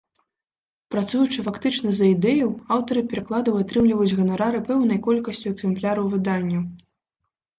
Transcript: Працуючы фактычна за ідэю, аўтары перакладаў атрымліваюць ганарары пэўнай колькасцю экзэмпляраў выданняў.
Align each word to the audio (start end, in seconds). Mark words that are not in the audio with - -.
Працуючы 0.93 1.43
фактычна 1.47 1.89
за 1.97 2.05
ідэю, 2.13 2.47
аўтары 2.77 3.03
перакладаў 3.11 3.59
атрымліваюць 3.63 4.17
ганарары 4.21 4.59
пэўнай 4.69 4.99
колькасцю 5.09 5.47
экзэмпляраў 5.53 6.05
выданняў. 6.15 6.61